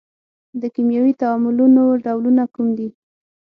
[0.61, 2.89] د کیمیاوي تعاملونو ډولونه کوم دي؟